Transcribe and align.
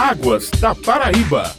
Águas 0.00 0.50
da 0.52 0.74
Paraíba. 0.74 1.54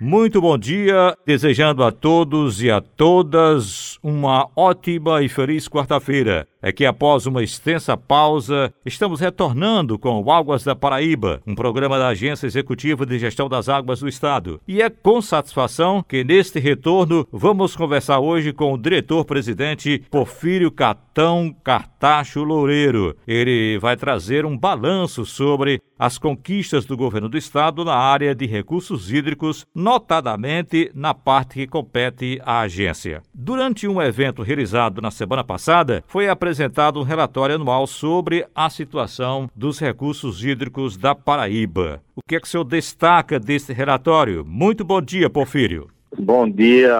Muito 0.00 0.40
bom 0.40 0.56
dia, 0.56 1.18
desejando 1.26 1.82
a 1.82 1.90
todos 1.90 2.62
e 2.62 2.70
a 2.70 2.80
todas 2.80 3.98
uma 4.00 4.48
ótima 4.54 5.20
e 5.20 5.28
feliz 5.28 5.66
quarta-feira 5.66 6.46
é 6.62 6.72
que 6.72 6.84
após 6.84 7.26
uma 7.26 7.42
extensa 7.42 7.96
pausa, 7.96 8.72
estamos 8.84 9.20
retornando 9.20 9.98
com 9.98 10.20
o 10.20 10.30
Águas 10.30 10.64
da 10.64 10.74
Paraíba, 10.74 11.40
um 11.46 11.54
programa 11.54 11.98
da 11.98 12.08
Agência 12.08 12.46
Executiva 12.46 13.06
de 13.06 13.18
Gestão 13.18 13.48
das 13.48 13.68
Águas 13.68 14.00
do 14.00 14.08
Estado. 14.08 14.60
E 14.66 14.82
é 14.82 14.90
com 14.90 15.22
satisfação 15.22 16.02
que 16.02 16.24
neste 16.24 16.58
retorno 16.58 17.26
vamos 17.32 17.76
conversar 17.76 18.18
hoje 18.18 18.52
com 18.52 18.72
o 18.72 18.78
diretor-presidente 18.78 20.02
Porfírio 20.10 20.70
Catão 20.70 21.54
Cartacho 21.62 22.42
Loureiro. 22.42 23.16
Ele 23.26 23.78
vai 23.78 23.96
trazer 23.96 24.44
um 24.44 24.56
balanço 24.56 25.24
sobre 25.24 25.80
as 25.98 26.16
conquistas 26.16 26.84
do 26.84 26.96
governo 26.96 27.28
do 27.28 27.36
estado 27.36 27.84
na 27.84 27.94
área 27.94 28.34
de 28.34 28.46
recursos 28.46 29.12
hídricos, 29.12 29.66
notadamente 29.74 30.90
na 30.94 31.12
parte 31.12 31.54
que 31.54 31.66
compete 31.66 32.40
à 32.44 32.60
agência. 32.60 33.20
Durante 33.34 33.88
um 33.88 34.00
evento 34.00 34.42
realizado 34.42 35.02
na 35.02 35.10
semana 35.10 35.42
passada, 35.42 36.04
foi 36.06 36.28
apresentado 36.28 36.47
apresentado 36.48 36.98
um 36.98 37.02
relatório 37.02 37.56
anual 37.56 37.86
sobre 37.86 38.46
a 38.54 38.70
situação 38.70 39.50
dos 39.54 39.78
recursos 39.78 40.42
hídricos 40.42 40.96
da 40.96 41.14
Paraíba. 41.14 42.00
O 42.16 42.22
que 42.26 42.36
é 42.36 42.40
que 42.40 42.46
o 42.46 42.50
senhor 42.50 42.64
destaca 42.64 43.38
desse 43.38 43.74
relatório? 43.74 44.46
Muito 44.46 44.82
bom 44.82 45.02
dia, 45.02 45.28
Porfírio. 45.28 45.90
Bom 46.18 46.48
dia, 46.48 46.96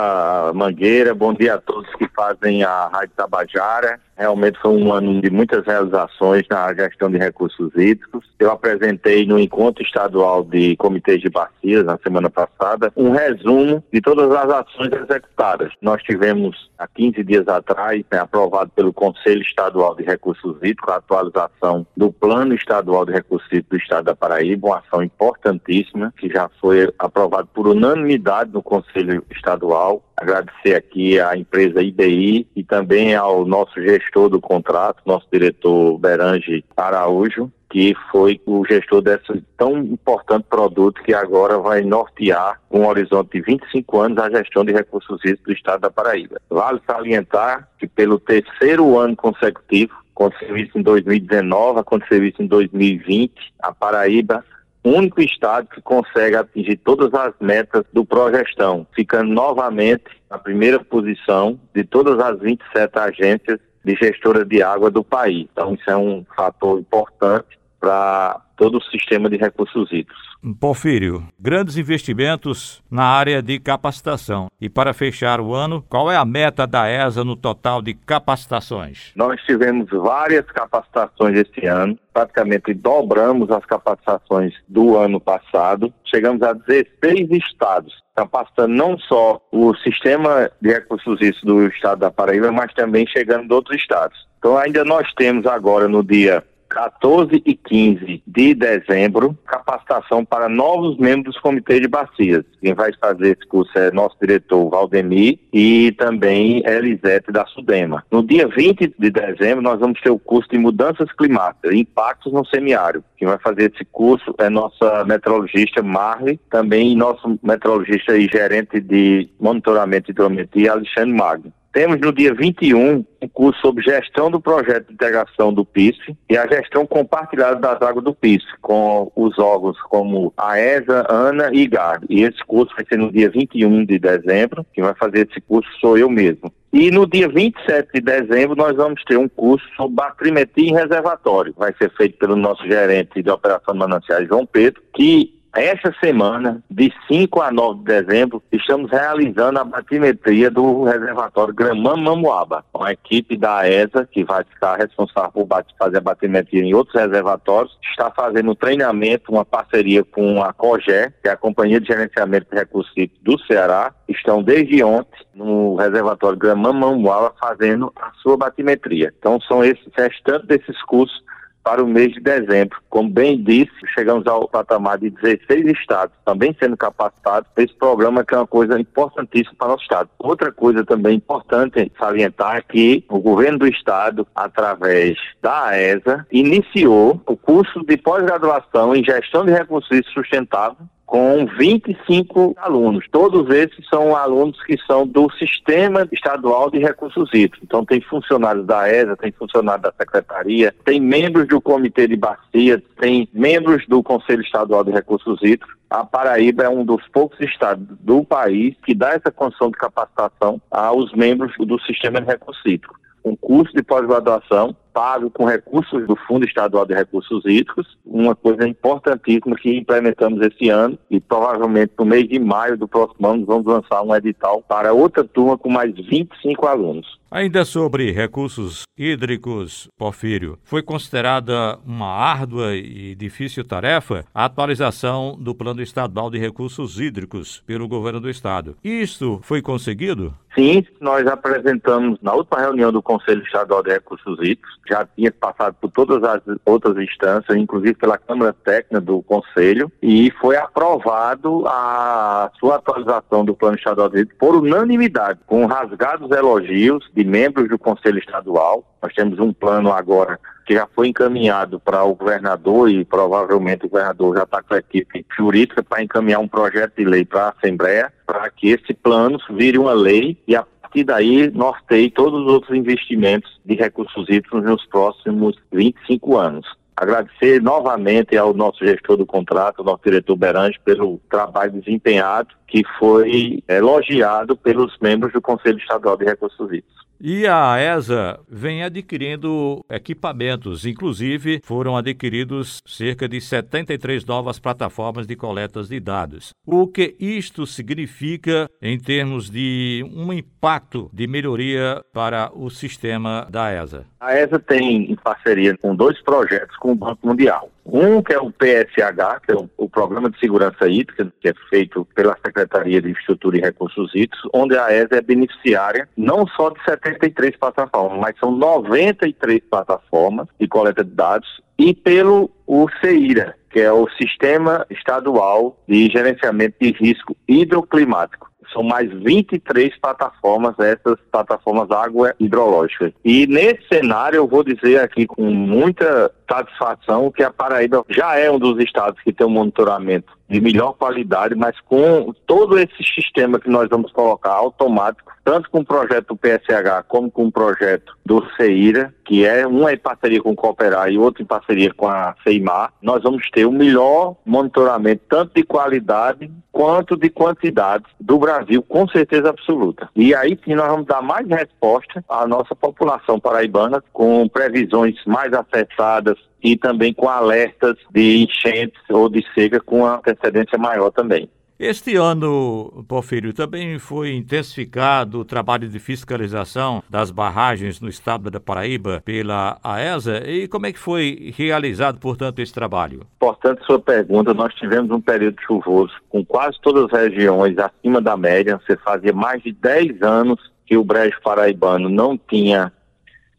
Mangueira. 0.54 1.14
Bom 1.14 1.32
dia 1.32 1.54
a 1.54 1.58
todos 1.58 1.88
que 1.94 2.06
fazem 2.08 2.62
a 2.62 2.88
Rádio 2.88 3.14
Tabajara. 3.16 3.98
Realmente 4.18 4.58
foi 4.60 4.72
um 4.72 4.92
ano 4.92 5.20
de 5.20 5.30
muitas 5.30 5.64
realizações 5.64 6.44
na 6.50 6.74
gestão 6.74 7.08
de 7.08 7.18
recursos 7.18 7.72
hídricos. 7.76 8.26
Eu 8.36 8.50
apresentei 8.50 9.24
no 9.24 9.38
encontro 9.38 9.80
estadual 9.82 10.42
de 10.42 10.76
comitês 10.76 11.20
de 11.20 11.30
bacias 11.30 11.84
na 11.84 11.96
semana 11.98 12.28
passada 12.28 12.92
um 12.96 13.10
resumo 13.10 13.82
de 13.92 14.00
todas 14.00 14.28
as 14.32 14.50
ações 14.50 14.92
executadas. 14.92 15.72
Nós 15.80 16.02
tivemos 16.02 16.68
há 16.76 16.88
15 16.88 17.22
dias 17.22 17.46
atrás, 17.46 18.04
né, 18.10 18.18
aprovado 18.18 18.72
pelo 18.74 18.92
Conselho 18.92 19.42
Estadual 19.42 19.94
de 19.94 20.02
Recursos 20.02 20.56
Hídricos, 20.56 20.92
a 20.92 20.96
atualização 20.96 21.86
do 21.96 22.10
Plano 22.10 22.54
Estadual 22.54 23.06
de 23.06 23.12
Recursos 23.12 23.46
Hídricos 23.46 23.70
do 23.70 23.82
Estado 23.82 24.04
da 24.06 24.16
Paraíba, 24.16 24.66
uma 24.66 24.78
ação 24.78 25.00
importantíssima 25.00 26.12
que 26.18 26.28
já 26.28 26.50
foi 26.60 26.92
aprovada 26.98 27.46
por 27.54 27.68
unanimidade 27.68 28.50
no 28.52 28.62
Conselho 28.62 29.24
Estadual 29.30 30.02
agradecer 30.20 30.74
aqui 30.74 31.20
à 31.20 31.36
empresa 31.36 31.82
IBI 31.82 32.46
e 32.54 32.64
também 32.64 33.14
ao 33.14 33.44
nosso 33.46 33.80
gestor 33.80 34.28
do 34.28 34.40
contrato, 34.40 35.02
nosso 35.06 35.26
diretor 35.32 35.98
Berange 35.98 36.64
Araújo, 36.76 37.50
que 37.70 37.94
foi 38.10 38.40
o 38.46 38.64
gestor 38.64 39.02
desse 39.02 39.42
tão 39.56 39.78
importante 39.78 40.46
produto 40.48 41.02
que 41.02 41.12
agora 41.12 41.58
vai 41.58 41.82
nortear, 41.82 42.60
com 42.68 42.80
um 42.80 42.86
horizonte 42.86 43.32
de 43.32 43.42
25 43.42 44.00
anos, 44.00 44.18
a 44.18 44.30
gestão 44.30 44.64
de 44.64 44.72
recursos 44.72 45.20
hídricos 45.22 45.44
do 45.44 45.52
estado 45.52 45.80
da 45.82 45.90
Paraíba. 45.90 46.40
Vale 46.48 46.80
salientar 46.86 47.68
que 47.78 47.86
pelo 47.86 48.18
terceiro 48.18 48.98
ano 48.98 49.14
consecutivo, 49.14 49.92
aconteceu 50.16 50.56
isso 50.56 50.78
em 50.78 50.82
2019, 50.82 51.80
aconteceu 51.80 52.24
isso 52.24 52.42
em 52.42 52.46
2020, 52.46 53.32
a 53.60 53.72
Paraíba 53.72 54.44
único 54.84 55.20
estado 55.20 55.68
que 55.68 55.80
consegue 55.82 56.36
atingir 56.36 56.76
todas 56.78 57.12
as 57.14 57.34
metas 57.40 57.84
do 57.92 58.04
Progestão, 58.04 58.86
ficando 58.94 59.32
novamente 59.32 60.04
na 60.30 60.38
primeira 60.38 60.78
posição 60.82 61.58
de 61.74 61.84
todas 61.84 62.18
as 62.18 62.38
27 62.40 62.98
agências 62.98 63.60
de 63.84 63.94
gestora 63.94 64.44
de 64.44 64.62
água 64.62 64.90
do 64.90 65.02
país. 65.02 65.48
Então, 65.52 65.74
isso 65.74 65.90
é 65.90 65.96
um 65.96 66.24
fator 66.36 66.78
importante 66.78 67.58
para 67.80 68.40
todo 68.58 68.78
o 68.78 68.82
sistema 68.82 69.30
de 69.30 69.36
recursos 69.36 69.90
hídricos. 69.90 70.18
Porfírio, 70.60 71.26
grandes 71.38 71.78
investimentos 71.78 72.82
na 72.90 73.04
área 73.04 73.40
de 73.40 73.58
capacitação. 73.58 74.48
E 74.60 74.68
para 74.68 74.92
fechar 74.92 75.40
o 75.40 75.54
ano, 75.54 75.82
qual 75.88 76.10
é 76.10 76.16
a 76.16 76.24
meta 76.24 76.66
da 76.66 76.90
ESA 76.90 77.24
no 77.24 77.36
total 77.36 77.80
de 77.80 77.94
capacitações? 77.94 79.12
Nós 79.14 79.40
tivemos 79.42 79.88
várias 79.90 80.44
capacitações 80.46 81.38
esse 81.38 81.66
ano, 81.66 81.96
praticamente 82.12 82.74
dobramos 82.74 83.50
as 83.50 83.64
capacitações 83.64 84.52
do 84.68 84.96
ano 84.96 85.20
passado, 85.20 85.92
chegamos 86.04 86.42
a 86.42 86.52
16 86.52 87.30
estados 87.30 87.94
capacitando 88.16 88.74
não 88.74 88.98
só 88.98 89.40
o 89.52 89.72
sistema 89.76 90.50
de 90.60 90.72
recursos 90.72 91.20
hídricos 91.20 91.44
do 91.44 91.68
estado 91.68 92.00
da 92.00 92.10
Paraíba, 92.10 92.50
mas 92.50 92.74
também 92.74 93.06
chegando 93.06 93.46
de 93.46 93.54
outros 93.54 93.80
estados. 93.80 94.26
Então 94.40 94.58
ainda 94.58 94.84
nós 94.84 95.06
temos 95.14 95.46
agora 95.46 95.86
no 95.86 96.02
dia 96.02 96.42
14 96.68 97.42
e 97.44 97.54
15 97.54 98.22
de 98.26 98.54
dezembro, 98.54 99.36
capacitação 99.46 100.24
para 100.24 100.48
novos 100.48 100.96
membros 100.98 101.34
do 101.34 101.40
Comitê 101.40 101.80
de 101.80 101.88
Bacias. 101.88 102.44
Quem 102.60 102.74
vai 102.74 102.92
fazer 103.00 103.36
esse 103.36 103.46
curso 103.46 103.76
é 103.78 103.90
nosso 103.90 104.16
diretor 104.20 104.68
Valdemir 104.68 105.38
e 105.52 105.92
também 105.92 106.62
Elisete 106.66 107.32
da 107.32 107.46
Sudema. 107.46 108.04
No 108.10 108.22
dia 108.22 108.46
20 108.46 108.94
de 108.98 109.10
dezembro, 109.10 109.62
nós 109.62 109.80
vamos 109.80 110.00
ter 110.00 110.10
o 110.10 110.18
curso 110.18 110.48
de 110.50 110.58
mudanças 110.58 111.10
climáticas, 111.12 111.74
impactos 111.74 112.32
no 112.32 112.44
semiárido. 112.46 113.04
Quem 113.16 113.26
vai 113.26 113.38
fazer 113.38 113.72
esse 113.74 113.84
curso 113.84 114.34
é 114.38 114.48
nossa 114.48 115.04
meteorologista 115.04 115.82
Marley, 115.82 116.38
também 116.50 116.96
nosso 116.96 117.38
meteorologista 117.42 118.16
e 118.16 118.26
gerente 118.26 118.80
de 118.80 119.28
monitoramento 119.40 120.06
de 120.06 120.12
hidrometria, 120.12 120.72
Alexandre 120.72 121.12
Magno. 121.12 121.52
Temos 121.72 122.00
no 122.00 122.12
dia 122.12 122.34
21 122.34 123.04
curso 123.28 123.60
sobre 123.60 123.84
gestão 123.84 124.30
do 124.30 124.40
projeto 124.40 124.88
de 124.88 124.94
integração 124.94 125.52
do 125.52 125.64
PISF 125.64 126.16
e 126.28 126.36
a 126.36 126.46
gestão 126.46 126.86
compartilhada 126.86 127.56
das 127.56 127.80
águas 127.82 128.04
do 128.04 128.14
PISF, 128.14 128.46
com 128.60 129.10
os 129.14 129.38
órgãos 129.38 129.80
como 129.82 130.32
a 130.36 130.58
ESA, 130.58 131.06
ANA 131.08 131.50
e 131.52 131.62
IGAR. 131.62 132.00
E 132.08 132.22
esse 132.22 132.44
curso 132.46 132.74
vai 132.74 132.84
ser 132.86 132.98
no 132.98 133.12
dia 133.12 133.30
21 133.30 133.84
de 133.84 133.98
dezembro. 133.98 134.66
Quem 134.72 134.84
vai 134.84 134.94
fazer 134.94 135.28
esse 135.28 135.40
curso 135.40 135.68
sou 135.80 135.96
eu 135.96 136.08
mesmo. 136.08 136.52
E 136.72 136.90
no 136.90 137.06
dia 137.06 137.28
27 137.28 137.88
de 137.94 138.00
dezembro 138.00 138.54
nós 138.54 138.76
vamos 138.76 139.02
ter 139.04 139.16
um 139.16 139.28
curso 139.28 139.66
sobre 139.74 139.94
batrimetria 139.94 140.68
em 140.68 140.74
reservatório. 140.74 141.54
Vai 141.56 141.74
ser 141.78 141.90
feito 141.96 142.18
pelo 142.18 142.36
nosso 142.36 142.62
gerente 142.66 143.22
de 143.22 143.30
operação 143.30 143.72
de 143.72 143.80
mananciais, 143.80 144.28
João 144.28 144.44
Pedro, 144.44 144.82
que 144.94 145.37
essa 145.60 145.94
semana, 146.00 146.62
de 146.70 146.92
5 147.08 147.40
a 147.40 147.50
9 147.50 147.80
de 147.80 147.84
dezembro, 147.84 148.42
estamos 148.52 148.90
realizando 148.90 149.58
a 149.58 149.64
batimetria 149.64 150.50
do 150.50 150.84
reservatório 150.84 151.54
Gramam 151.54 151.96
Mamuaba. 151.96 152.64
Uma 152.72 152.92
equipe 152.92 153.36
da 153.36 153.68
ESA, 153.68 154.08
que 154.10 154.24
vai 154.24 154.44
ficar 154.44 154.76
responsável 154.76 155.30
por 155.32 155.64
fazer 155.78 155.98
a 155.98 156.00
batimetria 156.00 156.62
em 156.62 156.74
outros 156.74 156.94
reservatórios, 157.00 157.76
está 157.90 158.10
fazendo 158.10 158.50
um 158.50 158.54
treinamento, 158.54 159.32
uma 159.32 159.44
parceria 159.44 160.04
com 160.04 160.42
a 160.42 160.52
COGÉ, 160.52 161.12
que 161.22 161.28
é 161.28 161.32
a 161.32 161.36
Companhia 161.36 161.80
de 161.80 161.86
Gerenciamento 161.86 162.46
de 162.50 162.56
Recursos 162.56 162.92
do 163.22 163.38
Ceará. 163.44 163.92
Estão 164.08 164.42
desde 164.42 164.82
ontem 164.82 165.24
no 165.34 165.76
reservatório 165.76 166.38
Gramam 166.38 166.72
Mamuaba 166.72 167.34
fazendo 167.38 167.92
a 167.96 168.10
sua 168.22 168.36
batimetria. 168.36 169.12
Então 169.18 169.40
são 169.40 169.64
esses 169.64 169.88
restantes 169.96 170.46
desses 170.46 170.80
cursos 170.82 171.22
para 171.62 171.82
o 171.82 171.86
mês 171.86 172.12
de 172.12 172.20
dezembro. 172.20 172.78
Como 172.88 173.08
bem 173.08 173.42
disse, 173.42 173.70
chegamos 173.94 174.26
ao 174.26 174.48
patamar 174.48 174.98
de 174.98 175.10
16 175.10 175.66
estados 175.66 176.14
também 176.24 176.56
sendo 176.58 176.76
capacitados. 176.76 177.50
Esse 177.56 177.74
programa 177.74 178.24
que 178.24 178.34
é 178.34 178.38
uma 178.38 178.46
coisa 178.46 178.78
importantíssima 178.80 179.54
para 179.58 179.66
o 179.66 179.70
nosso 179.72 179.82
estado. 179.82 180.10
Outra 180.18 180.50
coisa 180.52 180.84
também 180.84 181.16
importante 181.16 181.92
salientar 181.98 182.56
é 182.56 182.62
que 182.62 183.04
o 183.08 183.18
governo 183.18 183.58
do 183.58 183.66
estado, 183.66 184.26
através 184.34 185.16
da 185.42 185.78
ESA, 185.78 186.26
iniciou 186.30 187.20
o 187.26 187.36
curso 187.36 187.84
de 187.84 187.96
pós-graduação 187.96 188.94
em 188.94 189.04
gestão 189.04 189.44
de 189.44 189.52
recursos 189.52 189.88
sustentáveis 190.12 190.78
com 191.08 191.46
25 191.46 192.54
alunos. 192.58 193.06
Todos 193.10 193.48
esses 193.48 193.88
são 193.88 194.14
alunos 194.14 194.62
que 194.62 194.76
são 194.86 195.06
do 195.06 195.30
Sistema 195.38 196.06
Estadual 196.12 196.70
de 196.70 196.78
Recursos 196.78 197.30
Hídricos. 197.32 197.60
Então 197.62 197.82
tem 197.82 197.98
funcionários 198.02 198.66
da 198.66 198.86
ESA, 198.92 199.16
tem 199.16 199.32
funcionários 199.32 199.84
da 199.84 199.92
Secretaria, 199.98 200.74
tem 200.84 201.00
membros 201.00 201.48
do 201.48 201.62
Comitê 201.62 202.06
de 202.06 202.14
Bacia, 202.14 202.82
tem 203.00 203.26
membros 203.32 203.86
do 203.88 204.02
Conselho 204.02 204.42
Estadual 204.42 204.84
de 204.84 204.90
Recursos 204.90 205.40
Hídricos. 205.42 205.74
A 205.88 206.04
Paraíba 206.04 206.64
é 206.64 206.68
um 206.68 206.84
dos 206.84 207.02
poucos 207.08 207.40
estados 207.40 207.86
do 208.00 208.22
país 208.22 208.76
que 208.84 208.94
dá 208.94 209.14
essa 209.14 209.30
condição 209.30 209.70
de 209.70 209.78
capacitação 209.78 210.60
aos 210.70 211.10
membros 211.14 211.54
do 211.58 211.80
Sistema 211.80 212.20
de 212.20 212.26
Recursos 212.26 212.62
Hídricos 212.66 212.98
um 213.24 213.36
curso 213.36 213.74
de 213.74 213.82
pós-graduação 213.82 214.74
pago 214.98 215.30
com 215.30 215.44
recursos 215.44 216.04
do 216.08 216.16
Fundo 216.26 216.44
Estadual 216.44 216.84
de 216.84 216.92
Recursos 216.92 217.44
Hídricos, 217.44 217.86
uma 218.04 218.34
coisa 218.34 218.66
importantíssima 218.66 219.54
que 219.54 219.72
implementamos 219.72 220.44
esse 220.44 220.70
ano 220.70 220.98
e 221.08 221.20
provavelmente 221.20 221.92
no 221.96 222.04
mês 222.04 222.28
de 222.28 222.36
maio 222.40 222.76
do 222.76 222.88
próximo 222.88 223.28
ano 223.28 223.46
vamos 223.46 223.64
lançar 223.64 224.02
um 224.02 224.12
edital 224.12 224.60
para 224.60 224.92
outra 224.92 225.22
turma 225.22 225.56
com 225.56 225.70
mais 225.70 225.94
25 225.94 226.66
alunos. 226.66 227.06
Ainda 227.30 227.64
sobre 227.64 228.10
recursos 228.10 228.82
hídricos, 228.96 229.86
Porfírio, 229.98 230.58
foi 230.64 230.82
considerada 230.82 231.78
uma 231.86 232.08
árdua 232.08 232.74
e 232.74 233.14
difícil 233.14 233.64
tarefa 233.64 234.24
a 234.34 234.46
atualização 234.46 235.36
do 235.38 235.54
Plano 235.54 235.82
Estadual 235.82 236.30
de 236.30 236.38
Recursos 236.38 236.98
Hídricos 236.98 237.62
pelo 237.66 237.86
governo 237.86 238.18
do 238.18 238.30
estado. 238.30 238.76
Isto 238.82 239.40
foi 239.42 239.60
conseguido? 239.60 240.34
Sim, 240.58 240.84
nós 241.00 241.24
apresentamos 241.28 242.18
na 242.20 242.34
última 242.34 242.58
reunião 242.60 242.90
do 242.90 243.00
Conselho 243.00 243.44
Estadual 243.44 243.80
de 243.80 243.90
Recursos 243.90 244.36
Hídricos, 244.40 244.76
já 244.88 245.06
tinha 245.06 245.30
passado 245.30 245.76
por 245.80 245.88
todas 245.92 246.20
as 246.24 246.42
outras 246.66 246.96
instâncias, 246.96 247.56
inclusive 247.56 247.94
pela 247.94 248.18
Câmara 248.18 248.52
Técnica 248.52 249.00
do 249.00 249.22
Conselho, 249.22 249.92
e 250.02 250.32
foi 250.40 250.56
aprovado 250.56 251.62
a 251.68 252.50
sua 252.58 252.74
atualização 252.74 253.44
do 253.44 253.54
Plano 253.54 253.76
Estadual 253.76 254.08
de 254.08 254.16
Hídricos 254.18 254.36
por 254.36 254.56
unanimidade, 254.56 255.38
com 255.46 255.64
rasgados 255.66 256.28
elogios 256.32 257.08
de 257.14 257.22
membros 257.22 257.68
do 257.68 257.78
Conselho 257.78 258.18
Estadual. 258.18 258.84
Nós 259.02 259.14
temos 259.14 259.38
um 259.38 259.52
plano 259.52 259.92
agora 259.92 260.38
que 260.66 260.74
já 260.74 260.86
foi 260.86 261.08
encaminhado 261.08 261.80
para 261.80 262.04
o 262.04 262.14
governador 262.14 262.90
e 262.90 263.04
provavelmente 263.04 263.86
o 263.86 263.88
governador 263.88 264.36
já 264.36 264.42
está 264.42 264.62
com 264.62 264.74
a 264.74 264.78
equipe 264.78 265.24
jurídica 265.36 265.82
para 265.82 266.02
encaminhar 266.02 266.40
um 266.40 266.48
projeto 266.48 266.94
de 266.96 267.04
lei 267.04 267.24
para 267.24 267.44
a 267.44 267.48
Assembleia 267.50 268.12
para 268.26 268.50
que 268.50 268.68
esse 268.68 268.92
plano 268.92 269.38
vire 269.50 269.78
uma 269.78 269.94
lei 269.94 270.36
e 270.46 270.54
a 270.54 270.62
partir 270.62 271.04
daí 271.04 271.50
norteie 271.50 272.10
todos 272.10 272.42
os 272.42 272.52
outros 272.52 272.76
investimentos 272.76 273.58
de 273.64 273.74
recursos 273.76 274.28
hídricos 274.28 274.62
nos 274.62 274.84
próximos 274.86 275.56
25 275.72 276.36
anos. 276.36 276.66
Agradecer 276.94 277.62
novamente 277.62 278.36
ao 278.36 278.52
nosso 278.52 278.84
gestor 278.84 279.16
do 279.16 279.24
contrato, 279.24 279.84
nosso 279.84 280.02
diretor 280.04 280.36
Berange, 280.36 280.80
pelo 280.84 281.20
trabalho 281.30 281.70
desempenhado, 281.72 282.48
que 282.66 282.82
foi 282.98 283.62
elogiado 283.68 284.56
pelos 284.56 284.98
membros 285.00 285.32
do 285.32 285.40
Conselho 285.40 285.78
Estadual 285.78 286.16
de 286.16 286.24
Recursos 286.24 286.66
Hídricos. 286.66 287.07
E 287.20 287.48
a 287.48 287.76
ESA 287.80 288.38
vem 288.48 288.84
adquirindo 288.84 289.84
equipamentos, 289.90 290.86
inclusive 290.86 291.60
foram 291.64 291.96
adquiridos 291.96 292.80
cerca 292.86 293.28
de 293.28 293.40
73 293.40 294.24
novas 294.24 294.60
plataformas 294.60 295.26
de 295.26 295.34
coletas 295.34 295.88
de 295.88 295.98
dados. 295.98 296.50
O 296.64 296.86
que 296.86 297.16
isto 297.18 297.66
significa 297.66 298.70
em 298.80 298.96
termos 299.00 299.50
de 299.50 300.08
um 300.14 300.32
impacto 300.32 301.10
de 301.12 301.26
melhoria 301.26 302.00
para 302.12 302.52
o 302.54 302.70
sistema 302.70 303.48
da 303.50 303.72
ESA? 303.72 304.06
A 304.20 304.38
ESA 304.38 304.60
tem 304.60 305.10
em 305.10 305.16
parceria 305.16 305.76
com 305.76 305.96
dois 305.96 306.22
projetos 306.22 306.76
com 306.76 306.92
o 306.92 306.94
Banco 306.94 307.26
Mundial. 307.26 307.68
Um 307.90 308.22
que 308.22 308.34
é 308.34 308.38
o 308.38 308.50
PSH, 308.50 309.40
que 309.46 309.52
é 309.52 309.56
o, 309.76 309.88
Programa 309.88 310.30
de 310.30 310.38
Segurança 310.38 310.86
Hídrica, 310.86 311.32
que 311.40 311.48
é 311.48 311.54
feito 311.70 312.06
pela 312.14 312.36
Secretaria 312.44 313.00
de 313.00 313.10
Infraestrutura 313.10 313.56
e 313.56 313.60
Recursos 313.60 314.14
Hídricos, 314.14 314.48
onde 314.52 314.76
a 314.76 314.92
ESA 314.92 315.16
é 315.16 315.20
beneficiária 315.20 316.08
não 316.16 316.46
só 316.46 316.70
de 316.70 316.78
73 316.84 317.56
plataformas, 317.56 318.20
mas 318.20 318.38
são 318.38 318.52
93 318.52 319.60
plataformas 319.68 320.46
de 320.60 320.68
coleta 320.68 321.02
de 321.02 321.10
dados, 321.10 321.48
e 321.78 321.94
pelo 321.94 322.50
o 322.66 322.86
CEIRA, 323.00 323.56
que 323.70 323.80
é 323.80 323.90
o 323.90 324.08
Sistema 324.10 324.86
Estadual 324.90 325.82
de 325.88 326.08
Gerenciamento 326.10 326.76
de 326.80 326.92
Risco 326.92 327.36
Hidroclimático 327.48 328.48
são 328.72 328.82
mais 328.82 329.10
23 329.10 329.98
plataformas, 329.98 330.78
essas 330.78 331.18
plataformas 331.32 331.90
água 331.90 332.34
hidrológica. 332.38 333.12
E 333.24 333.46
nesse 333.46 333.80
cenário, 333.90 334.36
eu 334.36 334.46
vou 334.46 334.62
dizer 334.62 335.00
aqui 335.00 335.26
com 335.26 335.42
muita 335.50 336.30
satisfação 336.48 337.30
que 337.30 337.42
a 337.42 337.50
Paraíba 337.50 338.04
já 338.08 338.36
é 338.36 338.50
um 338.50 338.58
dos 338.58 338.82
estados 338.82 339.20
que 339.22 339.32
tem 339.32 339.46
um 339.46 339.50
monitoramento 339.50 340.38
de 340.48 340.60
melhor 340.60 340.94
qualidade, 340.94 341.54
mas 341.54 341.78
com 341.80 342.32
todo 342.46 342.78
esse 342.78 343.04
sistema 343.14 343.60
que 343.60 343.68
nós 343.68 343.88
vamos 343.88 344.10
colocar 344.12 344.52
automático, 344.52 345.30
tanto 345.44 345.70
com 345.70 345.80
o 345.80 345.84
projeto 345.84 346.28
do 346.28 346.36
PSH 346.36 347.04
como 347.06 347.30
com 347.30 347.46
o 347.46 347.52
projeto 347.52 348.16
do 348.24 348.44
CEIRA, 348.56 349.14
que 349.24 349.44
é 349.46 349.66
um 349.66 349.88
em 349.88 349.96
parceria 349.96 350.42
com 350.42 350.52
o 350.52 350.56
Cooperar 350.56 351.10
e 351.10 351.18
outro 351.18 351.42
em 351.42 351.46
parceria 351.46 351.92
com 351.92 352.08
a 352.08 352.34
CEIMAR, 352.42 352.92
nós 353.02 353.22
vamos 353.22 353.48
ter 353.50 353.66
o 353.66 353.72
melhor 353.72 354.36
monitoramento, 354.44 355.22
tanto 355.28 355.52
de 355.54 355.62
qualidade 355.62 356.50
quanto 356.72 357.16
de 357.16 357.28
quantidade 357.28 358.04
do 358.20 358.38
Brasil, 358.38 358.82
com 358.82 359.06
certeza 359.08 359.50
absoluta. 359.50 360.08
E 360.14 360.34
aí 360.34 360.58
sim 360.64 360.74
nós 360.74 360.88
vamos 360.88 361.06
dar 361.06 361.20
mais 361.20 361.46
resposta 361.48 362.24
à 362.28 362.46
nossa 362.46 362.74
população 362.74 363.40
paraibana, 363.40 364.02
com 364.12 364.48
previsões 364.48 365.16
mais 365.26 365.52
acertadas, 365.52 366.37
e 366.62 366.76
também 366.76 367.12
com 367.12 367.28
alertas 367.28 367.96
de 368.10 368.42
enchentes 368.42 369.00
ou 369.08 369.28
de 369.28 369.44
seca 369.54 369.80
com 369.80 370.04
antecedência 370.04 370.78
maior 370.78 371.10
também. 371.10 371.48
Este 371.78 372.16
ano, 372.16 373.04
Porfírio, 373.06 373.52
também 373.52 374.00
foi 374.00 374.32
intensificado 374.32 375.38
o 375.38 375.44
trabalho 375.44 375.88
de 375.88 376.00
fiscalização 376.00 377.04
das 377.08 377.30
barragens 377.30 378.00
no 378.00 378.08
estado 378.08 378.50
da 378.50 378.58
Paraíba 378.58 379.22
pela 379.24 379.78
AESA. 379.84 380.42
E 380.44 380.66
como 380.66 380.86
é 380.86 380.92
que 380.92 380.98
foi 380.98 381.52
realizado, 381.56 382.18
portanto, 382.18 382.58
esse 382.58 382.74
trabalho? 382.74 383.20
Importante 383.36 383.86
sua 383.86 384.00
pergunta. 384.00 384.52
Nós 384.52 384.74
tivemos 384.74 385.12
um 385.12 385.20
período 385.20 385.56
chuvoso 385.64 386.12
com 386.28 386.44
quase 386.44 386.76
todas 386.82 387.04
as 387.14 387.28
regiões 387.28 387.78
acima 387.78 388.20
da 388.20 388.36
média. 388.36 388.80
Você 388.84 388.96
fazia 388.96 389.32
mais 389.32 389.62
de 389.62 389.70
10 389.70 390.20
anos 390.20 390.58
que 390.84 390.96
o 390.96 391.04
Brejo 391.04 391.40
Paraibano 391.44 392.08
não 392.08 392.36
tinha 392.36 392.92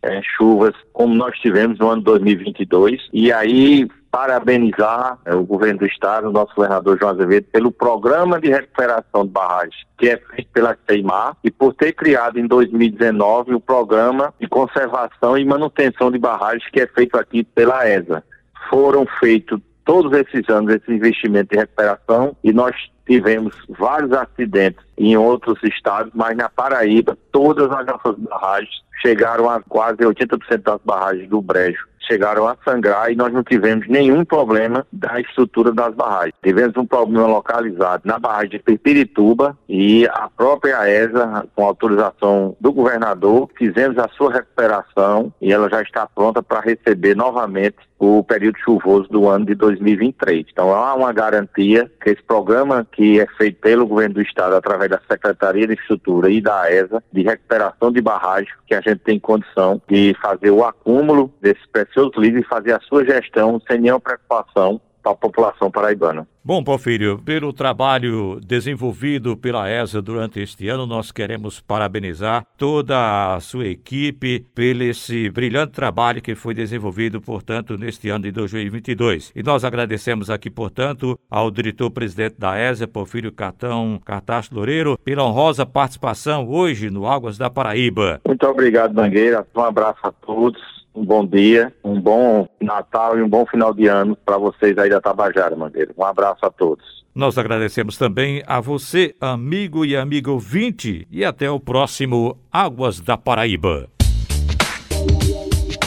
é, 0.01 0.21
chuvas 0.21 0.73
como 0.93 1.13
nós 1.13 1.37
tivemos 1.39 1.77
no 1.79 1.89
ano 1.89 2.01
2022. 2.01 3.09
E 3.13 3.31
aí, 3.31 3.87
parabenizar 4.11 5.17
é, 5.25 5.35
o 5.35 5.43
governo 5.43 5.79
do 5.79 5.85
estado, 5.85 6.29
o 6.29 6.31
nosso 6.31 6.53
governador 6.55 6.97
João 6.99 7.11
Azevedo, 7.11 7.47
pelo 7.51 7.71
programa 7.71 8.39
de 8.39 8.49
recuperação 8.49 9.25
de 9.25 9.31
barragens 9.31 9.75
que 9.97 10.09
é 10.09 10.17
feito 10.17 10.49
pela 10.51 10.77
CEIMAR 10.87 11.35
e 11.43 11.51
por 11.51 11.73
ter 11.73 11.93
criado 11.93 12.39
em 12.39 12.47
2019 12.47 13.53
o 13.53 13.59
programa 13.59 14.33
de 14.39 14.47
conservação 14.47 15.37
e 15.37 15.45
manutenção 15.45 16.09
de 16.09 16.17
barragens 16.17 16.69
que 16.71 16.79
é 16.79 16.87
feito 16.87 17.17
aqui 17.17 17.43
pela 17.43 17.87
ESA. 17.87 18.23
Foram 18.69 19.05
feitos 19.19 19.59
todos 19.83 20.11
esses 20.13 20.47
anos 20.49 20.73
esse 20.73 20.91
investimento 20.91 21.49
de 21.51 21.57
recuperação 21.57 22.35
e 22.43 22.53
nós 22.53 22.75
tivemos 23.09 23.55
vários 23.67 24.11
acidentes 24.13 24.85
em 24.95 25.17
outros 25.17 25.57
estados, 25.63 26.11
mas 26.13 26.37
na 26.37 26.47
Paraíba 26.47 27.17
todas 27.31 27.71
as 27.71 27.85
nossas 27.87 28.15
barragens 28.19 28.69
chegaram 29.01 29.49
a 29.49 29.59
quase 29.61 29.97
80% 29.97 30.61
das 30.61 30.79
barragens 30.85 31.27
do 31.27 31.41
Brejo 31.41 31.87
chegaram 32.09 32.47
a 32.47 32.57
sangrar 32.65 33.11
e 33.11 33.15
nós 33.15 33.31
não 33.31 33.43
tivemos 33.43 33.87
nenhum 33.87 34.25
problema 34.25 34.85
da 34.91 35.19
estrutura 35.21 35.71
das 35.71 35.93
barragens. 35.93 36.33
Tivemos 36.41 36.75
um 36.75 36.85
problema 36.85 37.27
localizado 37.27 38.03
na 38.05 38.17
barragem 38.17 38.49
de 38.49 38.59
Pipirituba 38.59 39.57
e 39.67 40.07
a 40.07 40.29
própria 40.29 40.89
ESA, 40.89 41.47
com 41.55 41.65
autorização 41.65 42.55
do 42.59 42.73
governador, 42.73 43.49
fizemos 43.57 43.97
a 43.97 44.07
sua 44.09 44.33
recuperação 44.33 45.31
e 45.41 45.53
ela 45.53 45.69
já 45.69 45.81
está 45.81 46.07
pronta 46.07 46.41
para 46.41 46.61
receber 46.61 47.15
novamente 47.15 47.77
o 47.99 48.23
período 48.23 48.57
chuvoso 48.59 49.09
do 49.09 49.27
ano 49.27 49.45
de 49.45 49.53
2023. 49.55 50.45
Então 50.51 50.73
há 50.73 50.95
uma 50.95 51.11
garantia 51.11 51.91
que 52.01 52.11
esse 52.11 52.23
programa 52.23 52.87
que 52.89 53.19
é 53.19 53.27
feito 53.37 53.59
pelo 53.59 53.85
governo 53.85 54.15
do 54.15 54.21
estado 54.21 54.55
através 54.55 54.89
da 54.89 55.01
Secretaria 55.09 55.67
de 55.67 55.73
Estrutura 55.73 56.29
e 56.29 56.39
da 56.39 56.71
ESA 56.71 57.03
de 57.11 57.23
recuperação 57.23 57.91
de 57.91 58.01
barragens, 58.01 58.49
que 58.65 58.73
a 58.73 58.81
gente 58.81 58.99
tem 58.99 59.19
condição 59.19 59.81
de 59.87 60.15
fazer 60.21 60.49
o 60.49 60.63
acúmulo 60.63 61.31
desses 61.41 61.65
preciosos 61.67 61.98
livros 62.17 62.43
e 62.43 62.47
fazer 62.47 62.73
a 62.73 62.79
sua 62.81 63.05
gestão 63.05 63.61
sem 63.67 63.79
nenhuma 63.79 63.99
preocupação 63.99 64.81
para 65.01 65.11
a 65.11 65.15
população 65.15 65.71
paraibana. 65.71 66.27
Bom, 66.43 66.63
Porfírio, 66.63 67.19
pelo 67.19 67.53
trabalho 67.53 68.39
desenvolvido 68.45 69.37
pela 69.37 69.69
ESA 69.69 70.01
durante 70.01 70.39
este 70.39 70.67
ano, 70.67 70.85
nós 70.85 71.11
queremos 71.11 71.59
parabenizar 71.59 72.45
toda 72.57 73.35
a 73.35 73.39
sua 73.39 73.67
equipe 73.67 74.45
pelo 74.55 74.83
esse 74.83 75.29
brilhante 75.29 75.73
trabalho 75.73 76.21
que 76.21 76.35
foi 76.35 76.53
desenvolvido, 76.53 77.21
portanto, 77.21 77.77
neste 77.77 78.09
ano 78.09 78.23
de 78.23 78.31
2022. 78.31 79.31
E 79.35 79.43
nós 79.43 79.63
agradecemos 79.63 80.29
aqui, 80.29 80.49
portanto, 80.49 81.19
ao 81.29 81.51
diretor-presidente 81.51 82.35
da 82.39 82.57
ESA, 82.57 82.87
Porfírio 82.87 83.31
Cartão 83.31 83.99
Cartacho 84.03 84.55
Loureiro, 84.55 84.97
pela 85.03 85.23
honrosa 85.23 85.65
participação 85.65 86.47
hoje 86.49 86.89
no 86.89 87.05
Águas 87.05 87.37
da 87.37 87.49
Paraíba. 87.49 88.21
Muito 88.25 88.47
obrigado, 88.47 88.95
Mangueira. 88.95 89.45
Um 89.55 89.61
abraço 89.61 89.99
a 90.03 90.11
todos 90.11 90.78
um 90.93 91.05
bom 91.05 91.25
dia, 91.25 91.73
um 91.83 91.99
bom 91.99 92.47
Natal 92.61 93.17
e 93.17 93.21
um 93.21 93.29
bom 93.29 93.45
final 93.45 93.73
de 93.73 93.87
ano 93.87 94.17
para 94.25 94.37
vocês 94.37 94.77
aí 94.77 94.89
da 94.89 95.01
Tabajara, 95.01 95.55
Mangueira. 95.55 95.93
Um 95.97 96.03
abraço 96.03 96.45
a 96.45 96.49
todos. 96.49 96.99
Nós 97.13 97.37
agradecemos 97.37 97.97
também 97.97 98.43
a 98.47 98.59
você, 98.59 99.15
amigo 99.19 99.83
e 99.83 99.95
amigo 99.95 100.31
ouvinte, 100.31 101.07
e 101.11 101.25
até 101.25 101.49
o 101.49 101.59
próximo 101.59 102.37
Águas 102.51 102.99
da 102.99 103.17
Paraíba. 103.17 103.89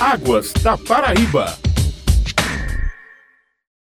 Águas 0.00 0.52
da 0.62 0.76
Paraíba. 0.76 1.71